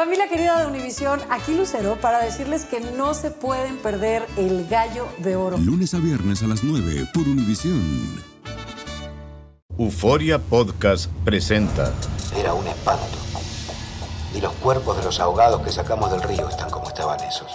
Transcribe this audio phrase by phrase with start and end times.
[0.00, 5.06] Familia querida de Univisión, aquí Lucero para decirles que no se pueden perder el gallo
[5.18, 5.58] de oro.
[5.58, 8.18] Lunes a viernes a las 9 por Univisión.
[9.78, 11.92] Euforia Podcast presenta.
[12.34, 13.04] Era un espanto.
[14.34, 17.52] Y los cuerpos de los ahogados que sacamos del río están como estaban esos.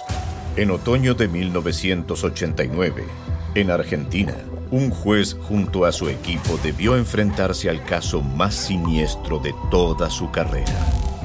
[0.56, 3.08] En otoño de 1989,
[3.56, 4.36] en Argentina,
[4.70, 10.30] un juez junto a su equipo debió enfrentarse al caso más siniestro de toda su
[10.30, 10.78] carrera,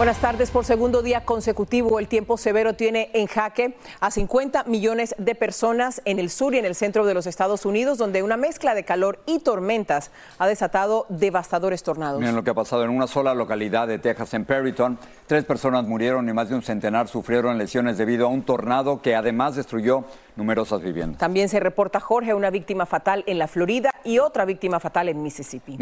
[0.00, 0.50] Buenas tardes.
[0.50, 6.00] Por segundo día consecutivo, el tiempo severo tiene en jaque a 50 millones de personas
[6.06, 8.82] en el sur y en el centro de los Estados Unidos, donde una mezcla de
[8.82, 12.18] calor y tormentas ha desatado devastadores tornados.
[12.18, 14.98] Miren lo que ha pasado en una sola localidad de Texas, en Perryton.
[15.26, 19.14] Tres personas murieron y más de un centenar sufrieron lesiones debido a un tornado que
[19.14, 20.04] además destruyó
[20.34, 21.18] numerosas viviendas.
[21.18, 25.22] También se reporta, Jorge, una víctima fatal en la Florida y otra víctima fatal en
[25.22, 25.78] Mississippi.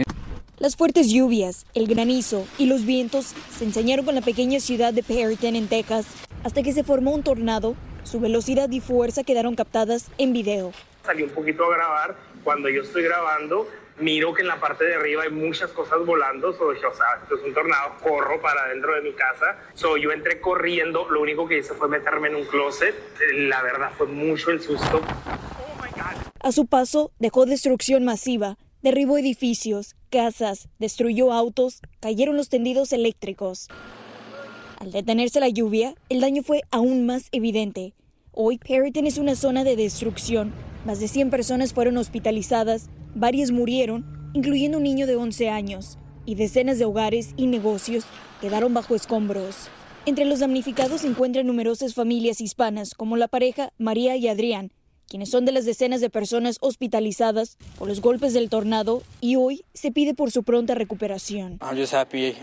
[0.61, 5.05] Las fuertes lluvias, el granizo y los vientos se enseñaron con la pequeña ciudad de
[5.05, 6.05] Perryton, en Texas,
[6.42, 7.77] hasta que se formó un tornado.
[8.03, 10.73] Su velocidad y fuerza quedaron captadas en video.
[11.05, 12.17] Salí un poquito a grabar.
[12.42, 13.69] Cuando yo estoy grabando,
[14.00, 16.53] miro que en la parte de arriba hay muchas cosas volando.
[16.53, 17.93] So, o sea, esto es un tornado.
[18.03, 19.59] Corro para dentro de mi casa.
[19.75, 21.09] So, yo entré corriendo.
[21.09, 22.97] Lo único que hice fue meterme en un closet.
[23.33, 25.03] La verdad fue mucho el susto.
[26.41, 28.56] A su paso, dejó destrucción masiva.
[28.81, 33.67] Derribó edificios, casas, destruyó autos, cayeron los tendidos eléctricos.
[34.79, 37.95] Al detenerse la lluvia, el daño fue aún más evidente.
[38.31, 40.53] Hoy, Perryton es una zona de destrucción.
[40.84, 46.37] Más de 100 personas fueron hospitalizadas, varias murieron, incluyendo un niño de 11 años, y
[46.37, 48.05] decenas de hogares y negocios
[48.41, 49.56] quedaron bajo escombros.
[50.06, 54.71] Entre los damnificados se encuentran numerosas familias hispanas, como la pareja María y Adrián,
[55.08, 59.64] quienes son de las decenas de personas hospitalizadas por los golpes del tornado y hoy
[59.74, 61.58] se pide por su pronta recuperación.
[61.62, 62.34] I'm just happy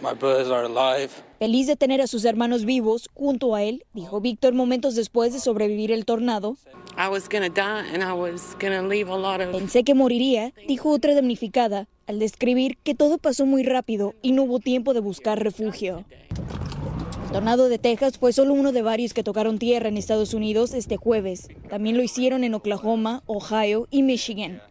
[0.00, 1.10] my brothers are alive.
[1.38, 5.40] Feliz de tener a sus hermanos vivos junto a él, dijo Víctor momentos después de
[5.40, 6.56] sobrevivir el tornado.
[6.96, 9.52] I was gonna die and I was gonna leave a lot of...
[9.52, 14.44] Pensé que moriría, dijo otra damnificada, al describir que todo pasó muy rápido y no
[14.44, 16.04] hubo tiempo de buscar refugio.
[17.28, 20.72] El tornado de Texas fue solo uno de varios que tocaron tierra en Estados Unidos
[20.72, 21.48] este jueves.
[21.68, 24.62] También lo hicieron en Oklahoma, Ohio y Michigan.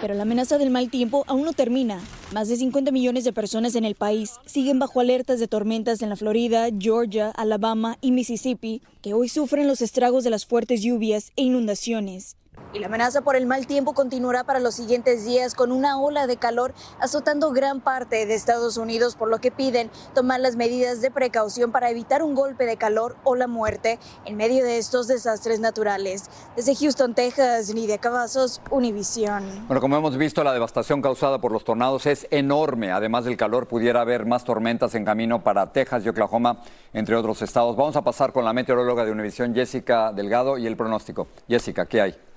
[0.00, 2.00] Pero la amenaza del mal tiempo aún no termina.
[2.32, 6.08] Más de 50 millones de personas en el país siguen bajo alertas de tormentas en
[6.08, 11.30] la Florida, Georgia, Alabama y Mississippi, que hoy sufren los estragos de las fuertes lluvias
[11.36, 12.36] e inundaciones.
[12.74, 16.26] Y la amenaza por el mal tiempo continuará para los siguientes días con una ola
[16.26, 21.02] de calor azotando gran parte de Estados Unidos, por lo que piden tomar las medidas
[21.02, 25.06] de precaución para evitar un golpe de calor o la muerte en medio de estos
[25.06, 26.30] desastres naturales.
[26.56, 29.44] Desde Houston, Texas, Nidia Cavazos, Univisión.
[29.66, 32.90] Bueno, como hemos visto, la devastación causada por los tornados es enorme.
[32.90, 36.62] Además del calor, pudiera haber más tormentas en camino para Texas y Oklahoma,
[36.94, 37.76] entre otros estados.
[37.76, 41.28] Vamos a pasar con la meteoróloga de Univisión, Jessica Delgado, y el pronóstico.
[41.46, 42.31] Jessica, ¿qué hay?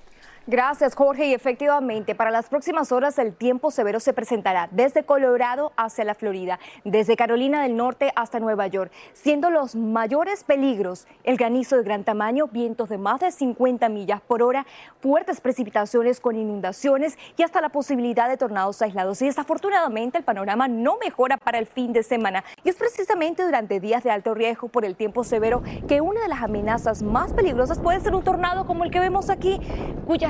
[0.48, 1.26] Gracias, Jorge.
[1.26, 6.14] Y efectivamente, para las próximas horas el tiempo severo se presentará desde Colorado hacia la
[6.14, 11.82] Florida, desde Carolina del Norte hasta Nueva York, siendo los mayores peligros el granizo de
[11.82, 14.66] gran tamaño, vientos de más de 50 millas por hora,
[15.00, 19.20] fuertes precipitaciones con inundaciones y hasta la posibilidad de tornados aislados.
[19.22, 22.44] Y desafortunadamente el panorama no mejora para el fin de semana.
[22.62, 26.28] Y es precisamente durante días de alto riesgo por el tiempo severo que una de
[26.28, 29.60] las amenazas más peligrosas puede ser un tornado como el que vemos aquí,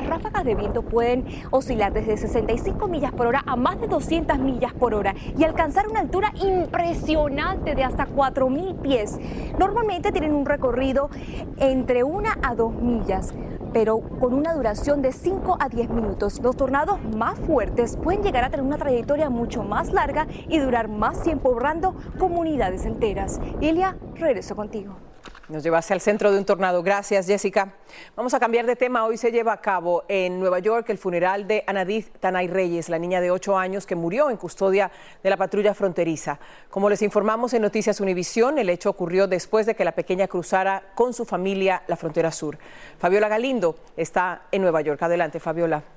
[0.07, 4.73] ráfagas de viento pueden oscilar desde 65 millas por hora a más de 200 millas
[4.73, 9.19] por hora y alcanzar una altura impresionante de hasta 4.000 pies.
[9.59, 11.11] Normalmente tienen un recorrido
[11.59, 13.35] entre 1 a 2 millas
[13.73, 16.41] pero con una duración de 5 a 10 minutos.
[16.43, 20.89] Los tornados más fuertes pueden llegar a tener una trayectoria mucho más larga y durar
[20.89, 23.39] más tiempo borrando comunidades enteras.
[23.61, 25.06] Ilia, regreso contigo.
[25.49, 26.83] Nos llevaste al centro de un tornado.
[26.83, 27.75] Gracias, Jessica.
[28.17, 29.05] Vamos a cambiar de tema.
[29.05, 32.99] Hoy se lleva a cabo en Nueva York el funeral de Anadith Tanay Reyes, la
[32.99, 34.91] niña de 8 años que murió en custodia
[35.23, 36.39] de la patrulla fronteriza.
[36.69, 40.83] Como les informamos en Noticias Univisión, el hecho ocurrió después de que la pequeña cruzara
[40.95, 42.59] con su familia la frontera sur.
[42.99, 45.01] Fabiola Galindo está en Nueva York.
[45.03, 45.96] Adelante, Fabiola.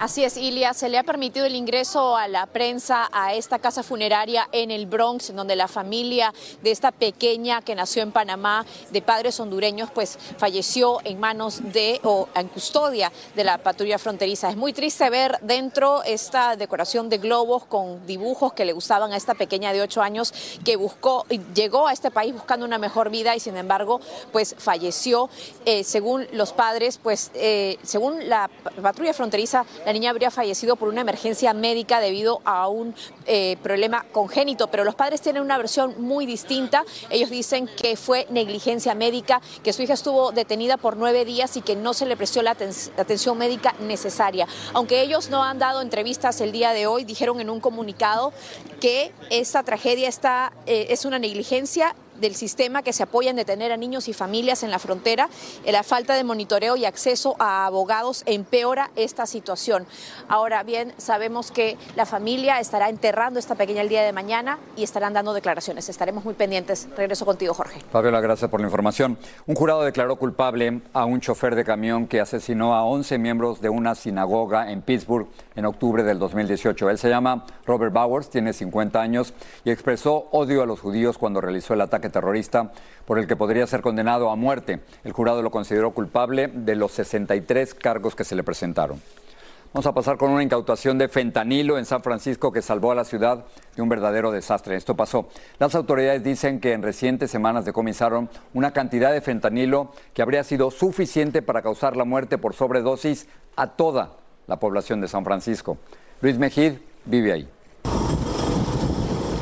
[0.00, 3.82] Así es, Ilia, se le ha permitido el ingreso a la prensa a esta casa
[3.82, 6.32] funeraria en el Bronx, donde la familia
[6.62, 12.00] de esta pequeña que nació en Panamá de padres hondureños, pues falleció en manos de
[12.02, 14.48] o en custodia de la patrulla fronteriza.
[14.48, 19.18] Es muy triste ver dentro esta decoración de globos con dibujos que le gustaban a
[19.18, 20.32] esta pequeña de ocho años
[20.64, 24.00] que buscó, llegó a este país buscando una mejor vida y sin embargo,
[24.32, 25.28] pues falleció.
[25.66, 28.48] Eh, según los padres, pues eh, según la
[28.80, 32.94] patrulla fronteriza, niña habría fallecido por una emergencia médica debido a un
[33.26, 36.84] eh, problema congénito, pero los padres tienen una versión muy distinta.
[37.10, 41.62] Ellos dicen que fue negligencia médica, que su hija estuvo detenida por nueve días y
[41.62, 44.46] que no se le prestó la, atención médica necesaria.
[44.72, 48.32] Aunque ellos no han dado entrevistas el día de hoy, dijeron en un comunicado
[48.80, 53.72] que esta tragedia está, eh, es una negligencia del sistema que se apoya en detener
[53.72, 55.28] a niños y familias en la frontera.
[55.64, 59.86] Eh, la falta de monitoreo y acceso a abogados empeora esta situación.
[60.28, 64.82] Ahora bien, sabemos que la familia estará enterrando esta pequeña el día de mañana y
[64.82, 65.88] estarán dando declaraciones.
[65.88, 66.88] Estaremos muy pendientes.
[66.96, 67.80] Regreso contigo, Jorge.
[67.90, 69.18] Fabiola, gracias por la información.
[69.46, 73.68] Un jurado declaró culpable a un chofer de camión que asesinó a 11 miembros de
[73.68, 76.90] una sinagoga en Pittsburgh en octubre del 2018.
[76.90, 79.34] Él se llama Robert Bowers, tiene 50 años
[79.64, 82.72] y expresó odio a los judíos cuando realizó el ataque terrorista
[83.04, 84.80] por el que podría ser condenado a muerte.
[85.04, 89.00] El jurado lo consideró culpable de los 63 cargos que se le presentaron.
[89.72, 93.04] Vamos a pasar con una incautación de fentanilo en San Francisco que salvó a la
[93.04, 93.44] ciudad
[93.76, 94.74] de un verdadero desastre.
[94.74, 95.28] Esto pasó.
[95.60, 100.72] Las autoridades dicen que en recientes semanas decomisaron una cantidad de fentanilo que habría sido
[100.72, 104.16] suficiente para causar la muerte por sobredosis a toda
[104.48, 105.78] la población de San Francisco.
[106.20, 106.72] Luis Mejid
[107.04, 107.48] vive ahí.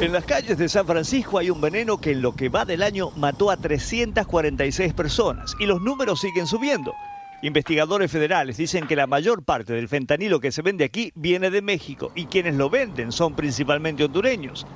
[0.00, 2.84] En las calles de San Francisco hay un veneno que en lo que va del
[2.84, 6.94] año mató a 346 personas y los números siguen subiendo.
[7.42, 11.62] Investigadores federales dicen que la mayor parte del fentanilo que se vende aquí viene de
[11.62, 14.68] México y quienes lo venden son principalmente hondureños.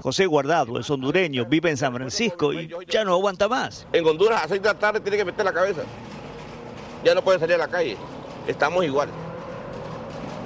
[0.00, 3.86] José Guardado es hondureño, vive en San Francisco y ya no aguanta más.
[3.92, 5.82] En Honduras a 6 de la tarde tiene que meter la cabeza.
[7.04, 7.98] Ya no puede salir a la calle.
[8.46, 9.10] Estamos igual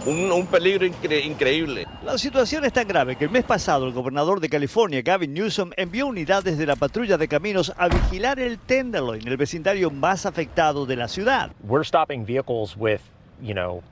[0.06, 1.86] un, peligro increíble.
[2.04, 5.70] La situación es tan grave que el mes pasado el gobernador de California, Gavin Newsom,
[5.76, 10.86] envió unidades de la patrulla de caminos a vigilar el Tenderloin, el vecindario más afectado
[10.86, 11.50] de la ciudad.
[11.64, 13.00] We're stopping vehicles with,
[13.42, 13.82] you know,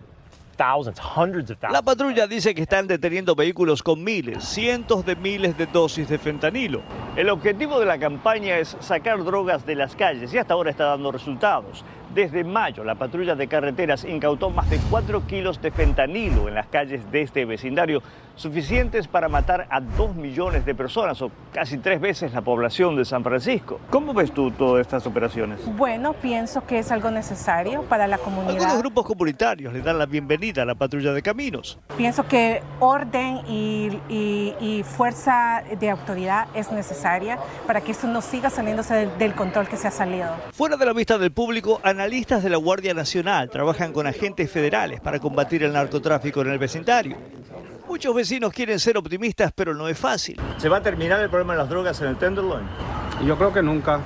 [1.71, 6.19] la patrulla dice que están deteniendo vehículos con miles, cientos de miles de dosis de
[6.19, 6.83] fentanilo.
[7.17, 10.85] El objetivo de la campaña es sacar drogas de las calles y hasta ahora está
[10.85, 11.85] dando resultados.
[12.15, 16.69] Desde mayo, la patrulla de carreteras incautó más de 4 kilos de fentanilo en las
[16.69, 18.05] calles de este vecindario,
[18.37, 23.05] suficientes para matar a 2 millones de personas, o casi tres veces la población de
[23.05, 23.81] San Francisco.
[23.91, 25.61] ¿Cómo ves tú todas estas operaciones?
[25.77, 28.55] Bueno, pienso que es algo necesario para la comunidad.
[28.55, 31.79] Algunos grupos comunitarios le dan la bienvenida a la patrulla de caminos.
[31.97, 38.95] Pienso que orden y, fuerza de autoridad es necesaria para que esto no siga saliéndose
[38.95, 40.29] del, del control que se ha salido.
[40.53, 44.51] Fuera de la vista del público, Ana analistas de la Guardia Nacional trabajan con agentes
[44.51, 47.17] federales para combatir el narcotráfico en el vecindario.
[47.87, 50.41] Muchos vecinos quieren ser optimistas, pero no es fácil.
[50.57, 52.67] ¿Se va a terminar el problema de las drogas en el Tenderloin?
[53.27, 54.01] Yo creo que nunca.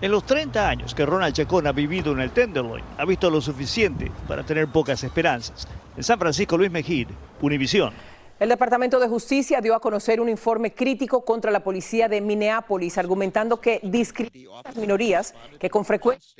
[0.00, 3.40] En los 30 años que Ronald Chacón ha vivido en el Tenderloin, ha visto lo
[3.40, 5.66] suficiente para tener pocas esperanzas.
[5.96, 7.08] En San Francisco, Luis Mejid,
[7.40, 7.94] Univisión.
[8.38, 12.98] El Departamento de Justicia dio a conocer un informe crítico contra la policía de Minneapolis,
[12.98, 16.34] argumentando que discrimina a las minorías que con frecuencia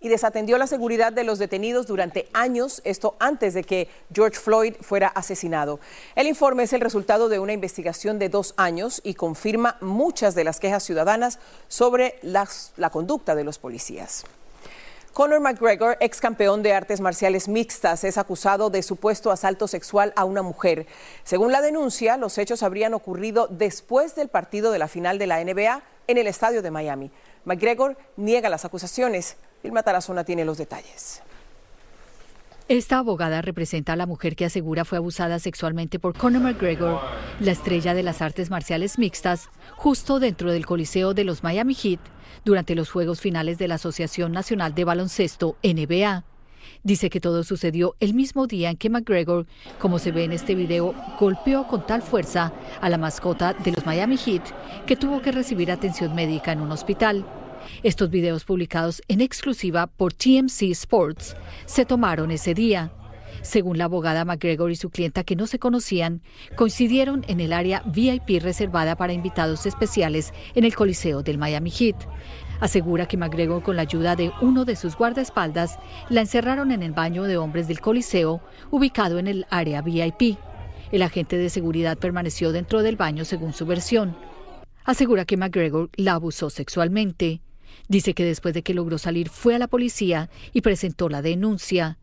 [0.00, 4.74] y desatendió la seguridad de los detenidos durante años, esto antes de que George Floyd
[4.80, 5.80] fuera asesinado.
[6.14, 10.44] El informe es el resultado de una investigación de dos años y confirma muchas de
[10.44, 11.38] las quejas ciudadanas
[11.68, 14.24] sobre la conducta de los policías.
[15.12, 20.24] Conor McGregor, ex campeón de artes marciales mixtas, es acusado de supuesto asalto sexual a
[20.24, 20.86] una mujer.
[21.24, 25.44] Según la denuncia, los hechos habrían ocurrido después del partido de la final de la
[25.44, 27.10] NBA en el estadio de Miami.
[27.44, 29.36] McGregor niega las acusaciones.
[29.62, 31.22] Vilma Tarazona tiene los detalles.
[32.68, 37.00] Esta abogada representa a la mujer que asegura fue abusada sexualmente por Conor McGregor,
[37.40, 41.98] la estrella de las artes marciales mixtas, justo dentro del Coliseo de los Miami Heat
[42.44, 46.22] durante los Juegos Finales de la Asociación Nacional de Baloncesto NBA.
[46.82, 49.46] Dice que todo sucedió el mismo día en que McGregor,
[49.78, 53.84] como se ve en este video, golpeó con tal fuerza a la mascota de los
[53.86, 54.42] Miami Heat
[54.86, 57.24] que tuvo que recibir atención médica en un hospital.
[57.82, 61.36] Estos videos publicados en exclusiva por TMC Sports
[61.66, 62.92] se tomaron ese día.
[63.42, 66.22] Según la abogada McGregor y su clienta que no se conocían,
[66.56, 71.96] coincidieron en el área VIP reservada para invitados especiales en el Coliseo del Miami Heat.
[72.60, 75.78] Asegura que McGregor, con la ayuda de uno de sus guardaespaldas,
[76.10, 80.38] la encerraron en el baño de hombres del Coliseo, ubicado en el área VIP.
[80.92, 84.16] El agente de seguridad permaneció dentro del baño según su versión.
[84.84, 87.40] Asegura que McGregor la abusó sexualmente.
[87.88, 91.98] Dice que después de que logró salir fue a la policía y presentó la denuncia.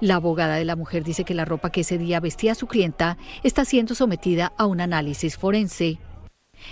[0.00, 2.66] La abogada de la mujer dice que la ropa que ese día vestía a su
[2.66, 5.98] clienta está siendo sometida a un análisis forense.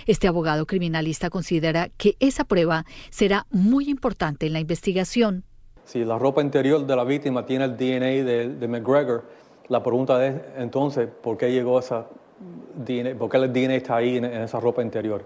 [0.05, 5.43] Este abogado criminalista considera que esa prueba será muy importante en la investigación.
[5.85, 9.23] Si la ropa interior de la víctima tiene el DNA de, McGregor,
[9.67, 12.05] la pregunta es entonces, ¿por qué llegó esa
[12.85, 15.23] DNA, por qué el DNA está ahí en, esa ropa interior?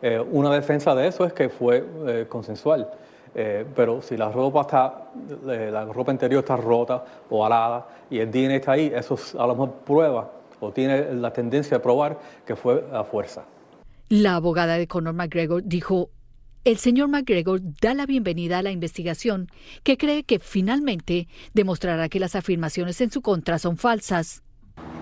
[0.00, 2.88] Eh, una defensa de eso es que fue eh, consensual.
[3.34, 5.10] Eh, pero si la ropa está,
[5.44, 9.54] la ropa interior está rota o alada y el DNA está ahí, eso a lo
[9.54, 13.44] mejor prueba o tiene la tendencia a probar que fue a fuerza.
[14.10, 16.08] La abogada de Conor McGregor dijo,
[16.64, 19.48] el señor McGregor da la bienvenida a la investigación,
[19.82, 24.42] que cree que finalmente demostrará que las afirmaciones en su contra son falsas.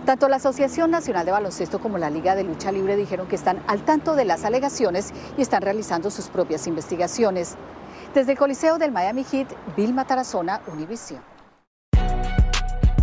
[0.07, 3.63] Tanto la Asociación Nacional de Baloncesto como la Liga de Lucha Libre dijeron que están
[3.69, 7.55] al tanto de las alegaciones y están realizando sus propias investigaciones.
[8.13, 11.21] Desde el Coliseo del Miami Heat, Vilma Tarazona, Univision.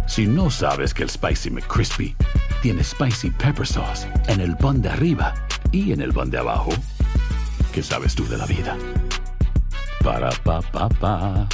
[0.06, 2.14] Si no sabes que el Spicy McCrispy
[2.62, 5.34] tiene Spicy Pepper Sauce en el pan de arriba
[5.74, 6.70] y en el pan de abajo,
[7.74, 8.78] ¿qué sabes tú de la vida?
[10.02, 11.50] Para, pa, pa, pa.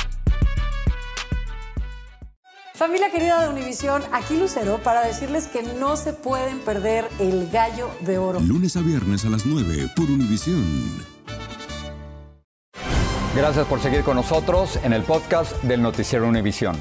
[2.76, 7.90] Familia querida de Univisión, aquí Lucero para decirles que no se pueden perder el gallo
[8.02, 8.40] de oro.
[8.40, 10.66] Lunes a viernes a las 9 por Univisión.
[13.36, 16.76] Gracias por seguir con nosotros en el podcast del Noticiero Univisión.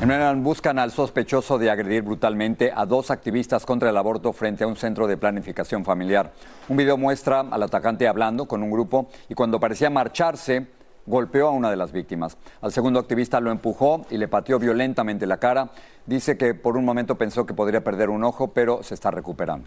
[0.00, 4.62] En Maryland buscan al sospechoso de agredir brutalmente a dos activistas contra el aborto frente
[4.62, 6.30] a un centro de planificación familiar.
[6.68, 10.68] Un video muestra al atacante hablando con un grupo y cuando parecía marcharse,
[11.04, 12.38] golpeó a una de las víctimas.
[12.60, 15.70] Al segundo activista lo empujó y le pateó violentamente la cara.
[16.06, 19.66] Dice que por un momento pensó que podría perder un ojo, pero se está recuperando.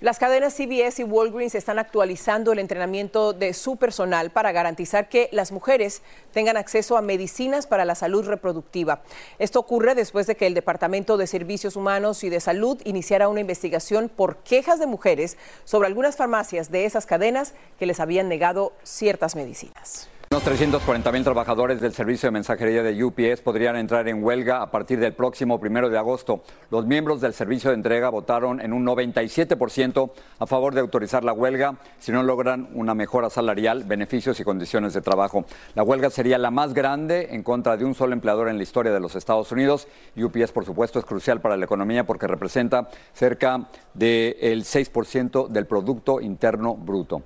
[0.00, 5.30] Las cadenas CBS y Walgreens están actualizando el entrenamiento de su personal para garantizar que
[5.32, 9.00] las mujeres tengan acceso a medicinas para la salud reproductiva.
[9.38, 13.40] Esto ocurre después de que el Departamento de Servicios Humanos y de Salud iniciara una
[13.40, 18.74] investigación por quejas de mujeres sobre algunas farmacias de esas cadenas que les habían negado
[18.82, 20.10] ciertas medicinas.
[20.36, 24.70] Unos 340 mil trabajadores del servicio de mensajería de UPS podrían entrar en huelga a
[24.70, 26.42] partir del próximo primero de agosto.
[26.70, 31.32] Los miembros del servicio de entrega votaron en un 97% a favor de autorizar la
[31.32, 35.46] huelga si no logran una mejora salarial, beneficios y condiciones de trabajo.
[35.74, 38.92] La huelga sería la más grande en contra de un solo empleador en la historia
[38.92, 39.88] de los Estados Unidos.
[40.18, 46.20] UPS, por supuesto, es crucial para la economía porque representa cerca del 6% del Producto
[46.20, 47.22] Interno Bruto.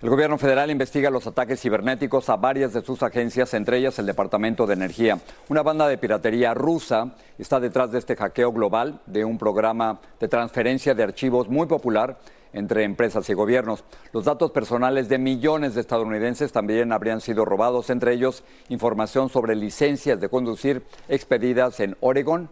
[0.00, 4.06] El gobierno federal investiga los ataques cibernéticos a varias de sus agencias, entre ellas el
[4.06, 5.18] Departamento de Energía.
[5.48, 10.28] Una banda de piratería rusa está detrás de este hackeo global de un programa de
[10.28, 12.16] transferencia de archivos muy popular
[12.52, 13.82] entre empresas y gobiernos.
[14.12, 19.56] Los datos personales de millones de estadounidenses también habrían sido robados, entre ellos información sobre
[19.56, 22.48] licencias de conducir expedidas en Oregon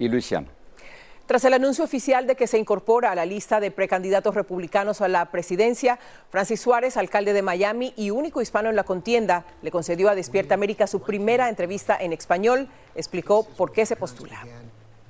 [0.00, 0.48] y Luisiana.
[1.28, 5.08] Tras el anuncio oficial de que se incorpora a la lista de precandidatos republicanos a
[5.08, 5.98] la presidencia,
[6.30, 10.54] Francis Suárez, alcalde de Miami y único hispano en la contienda, le concedió a Despierta
[10.54, 12.70] América su primera entrevista en español.
[12.94, 14.42] Explicó por qué se postula.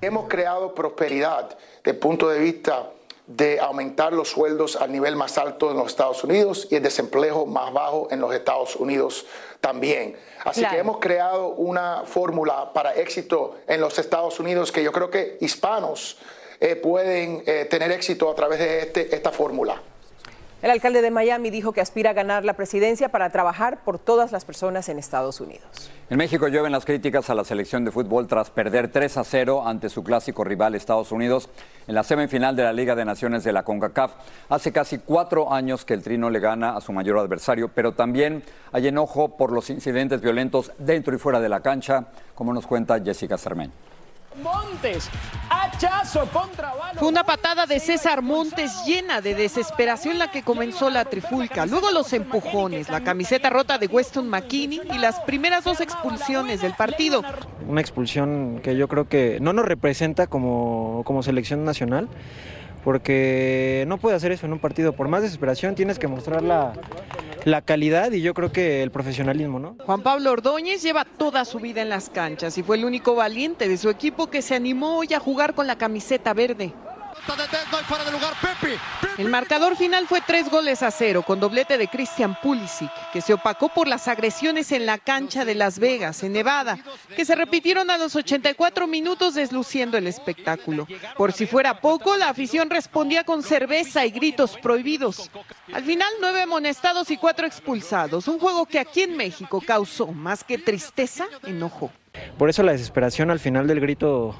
[0.00, 2.90] Hemos creado prosperidad desde punto de vista
[3.28, 7.44] de aumentar los sueldos al nivel más alto en los Estados Unidos y el desempleo
[7.44, 9.26] más bajo en los Estados Unidos
[9.60, 10.16] también.
[10.44, 15.10] Así que hemos creado una fórmula para éxito en los Estados Unidos que yo creo
[15.10, 16.16] que hispanos
[16.58, 19.82] eh, pueden eh, tener éxito a través de este, esta fórmula.
[20.60, 24.32] El alcalde de Miami dijo que aspira a ganar la presidencia para trabajar por todas
[24.32, 25.88] las personas en Estados Unidos.
[26.10, 29.62] En México llueven las críticas a la selección de fútbol tras perder 3 a 0
[29.64, 31.48] ante su clásico rival Estados Unidos
[31.86, 34.14] en la semifinal de la Liga de Naciones de la CONCACAF.
[34.48, 38.42] Hace casi cuatro años que el Trino le gana a su mayor adversario, pero también
[38.72, 43.00] hay enojo por los incidentes violentos dentro y fuera de la cancha, como nos cuenta
[43.00, 43.74] Jessica Cermeño.
[44.36, 45.08] Montes.
[45.50, 51.04] Hachazo contra Fue una patada de César Montes llena de desesperación la que comenzó la
[51.06, 51.66] trifulca.
[51.66, 56.74] Luego los empujones, la camiseta rota de Weston McKinney y las primeras dos expulsiones del
[56.74, 57.22] partido.
[57.66, 62.08] Una expulsión que yo creo que no nos representa como, como selección nacional
[62.84, 64.92] porque no puede hacer eso en un partido.
[64.92, 66.72] Por más desesperación tienes que mostrar la,
[67.44, 69.76] la calidad y yo creo que el profesionalismo, ¿no?
[69.84, 73.68] Juan Pablo Ordóñez lleva toda su vida en las canchas y fue el único valiente
[73.68, 76.72] de su equipo que se animó hoy a jugar con la camiseta verde.
[79.18, 83.34] El marcador final fue tres goles a cero con doblete de Christian Pulisic, que se
[83.34, 86.78] opacó por las agresiones en la cancha de Las Vegas, en Nevada,
[87.16, 90.86] que se repitieron a los 84 minutos desluciendo el espectáculo.
[91.16, 95.30] Por si fuera poco, la afición respondía con cerveza y gritos prohibidos.
[95.72, 100.44] Al final, nueve amonestados y cuatro expulsados, un juego que aquí en México causó más
[100.44, 101.90] que tristeza, enojo.
[102.36, 104.34] Por eso la desesperación al final del grito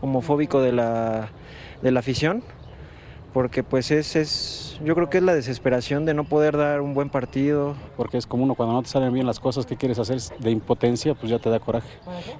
[0.00, 1.30] homofóbico de la,
[1.82, 2.42] de la afición,
[3.32, 6.92] porque pues es, es, yo creo que es la desesperación de no poder dar un
[6.92, 7.74] buen partido.
[7.96, 10.50] Porque es como uno cuando no te salen bien las cosas que quieres hacer de
[10.50, 11.88] impotencia, pues ya te da coraje.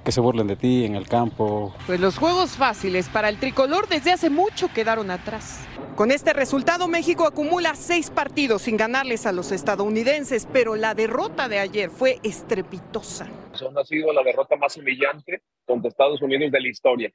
[0.03, 1.73] Que se burlen de ti en el campo.
[1.87, 5.65] Pues los juegos fáciles para el tricolor desde hace mucho quedaron atrás.
[5.95, 11.47] Con este resultado México acumula seis partidos sin ganarles a los estadounidenses, pero la derrota
[11.47, 13.27] de ayer fue estrepitosa.
[13.53, 17.11] Ha sido la derrota más humillante contra Estados Unidos de la historia,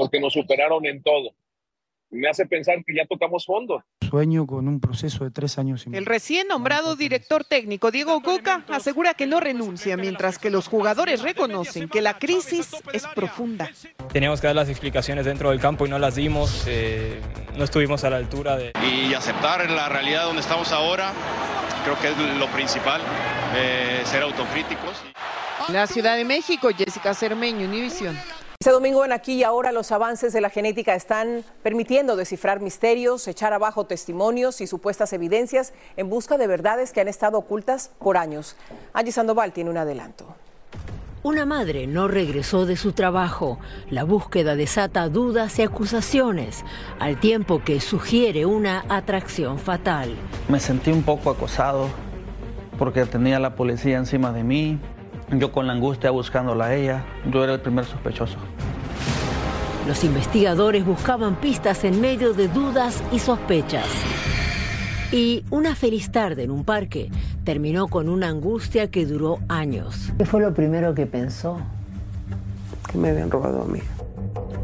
[0.00, 1.34] porque nos superaron en todo
[2.10, 3.84] me hace pensar que ya tocamos fondo.
[4.08, 5.86] Sueño con un proceso de tres años.
[5.86, 10.66] Y El recién nombrado director técnico Diego Coca asegura que no renuncia, mientras que los
[10.66, 13.70] jugadores reconocen que la crisis es profunda.
[14.12, 17.20] Teníamos que dar las explicaciones dentro del campo y no las dimos, eh,
[17.56, 18.72] no estuvimos a la altura de...
[18.90, 21.12] Y aceptar la realidad donde estamos ahora,
[21.84, 23.00] creo que es lo principal,
[23.54, 25.00] eh, ser autocríticos.
[25.68, 28.18] La Ciudad de México, Jessica Cermeño, Univisión.
[28.62, 33.26] Este domingo en Aquí y Ahora los avances de la genética están permitiendo descifrar misterios,
[33.26, 38.18] echar abajo testimonios y supuestas evidencias en busca de verdades que han estado ocultas por
[38.18, 38.56] años.
[38.92, 40.26] Angie Sandoval tiene un adelanto.
[41.22, 43.58] Una madre no regresó de su trabajo.
[43.88, 46.62] La búsqueda desata dudas y acusaciones,
[46.98, 50.14] al tiempo que sugiere una atracción fatal.
[50.50, 51.88] Me sentí un poco acosado
[52.78, 54.78] porque tenía la policía encima de mí.
[55.32, 58.36] Yo con la angustia buscándola a ella, yo era el primer sospechoso.
[59.86, 63.86] Los investigadores buscaban pistas en medio de dudas y sospechas.
[65.12, 67.10] Y una feliz tarde en un parque
[67.44, 70.12] terminó con una angustia que duró años.
[70.18, 71.58] ¿Qué fue lo primero que pensó?
[72.90, 73.80] Que me habían robado a mí.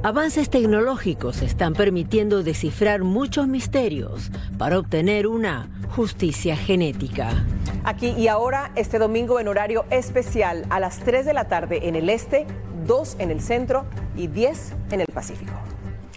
[0.03, 7.45] Avances tecnológicos están permitiendo descifrar muchos misterios para obtener una justicia genética.
[7.85, 11.97] Aquí y ahora, este domingo en horario especial a las 3 de la tarde en
[11.97, 12.47] el este,
[12.87, 13.85] 2 en el centro
[14.17, 15.53] y 10 en el Pacífico.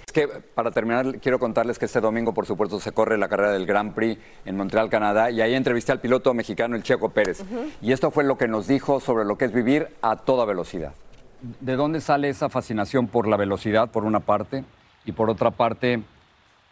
[0.05, 3.51] Es que para terminar quiero contarles que este domingo por supuesto se corre la carrera
[3.51, 7.43] del Grand Prix en Montreal, Canadá y ahí entrevisté al piloto mexicano el Checo Pérez.
[7.81, 10.93] Y esto fue lo que nos dijo sobre lo que es vivir a toda velocidad.
[11.41, 14.65] ¿De dónde sale esa fascinación por la velocidad, por una parte?
[15.05, 16.03] Y por otra parte,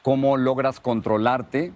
[0.02, 1.72] ¿cómo logras controlarte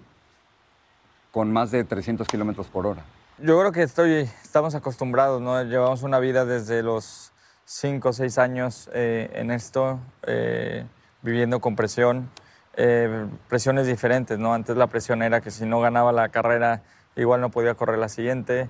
[1.30, 3.02] con más de 300 kilómetros por hora?
[3.38, 5.62] Yo creo que estamos acostumbrados, ¿no?
[5.62, 7.32] Llevamos una vida desde los
[7.64, 10.84] 5 o 6 años eh, en esto, eh,
[11.22, 12.28] viviendo con presión,
[12.76, 14.52] eh, presiones diferentes, ¿no?
[14.52, 16.82] Antes la presión era que si no ganaba la carrera,
[17.16, 18.68] igual no podía correr la siguiente.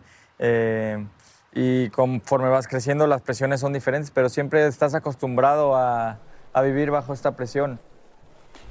[1.54, 6.18] Y conforme vas creciendo, las presiones son diferentes, pero siempre estás acostumbrado a,
[6.52, 7.78] a vivir bajo esta presión.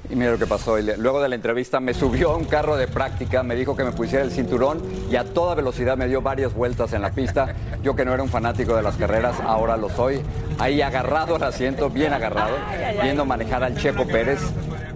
[0.10, 0.78] Y mira lo que pasó.
[0.80, 3.92] Luego de la entrevista me subió a un carro de práctica, me dijo que me
[3.92, 7.54] pusiera el cinturón y a toda velocidad me dio varias vueltas en la pista.
[7.84, 10.22] Yo que no era un fanático de las carreras, ahora lo soy.
[10.58, 12.56] Ahí agarrado al asiento, bien agarrado,
[13.04, 14.40] viendo manejar al Checo Pérez.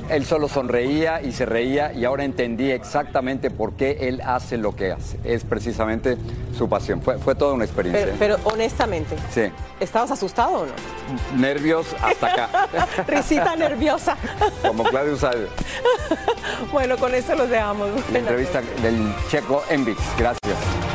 [0.10, 4.76] Él solo sonreía y se reía y ahora entendí exactamente por qué él hace lo
[4.76, 5.20] que hace.
[5.24, 6.18] Es precisamente
[6.58, 7.02] su pasión.
[7.02, 8.14] Fue, fue toda una experiencia.
[8.20, 9.52] Pero, honestamente, sí.
[9.80, 10.74] ¿estabas asustado o no?
[11.40, 12.70] Nervios hasta acá.
[13.08, 14.18] Risita nerviosa.
[14.62, 15.48] Como Claudio Salve.
[16.72, 17.90] bueno, con esto los dejamos.
[18.12, 20.00] La entrevista del Checo Envix.
[20.18, 20.95] Gracias.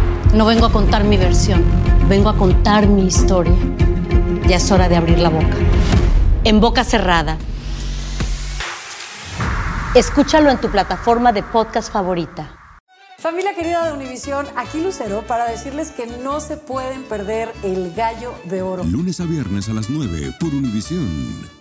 [0.33, 1.61] No vengo a contar mi versión,
[2.07, 3.53] vengo a contar mi historia.
[4.47, 5.57] Ya es hora de abrir la boca.
[6.45, 7.37] En boca cerrada.
[9.93, 12.57] Escúchalo en tu plataforma de podcast favorita.
[13.19, 18.33] Familia querida de Univisión, aquí Lucero para decirles que no se pueden perder el gallo
[18.45, 18.85] de oro.
[18.85, 21.60] Lunes a viernes a las 9 por Univisión.